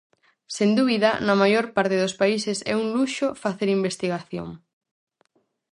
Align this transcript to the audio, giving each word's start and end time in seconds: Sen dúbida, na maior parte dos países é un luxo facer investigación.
Sen 0.55 0.69
dúbida, 0.77 1.11
na 1.25 1.35
maior 1.41 1.65
parte 1.75 1.95
dos 2.03 2.17
países 2.21 2.57
é 2.71 2.73
un 2.81 2.87
luxo 2.95 3.27
facer 3.43 3.67
investigación. 3.79 4.49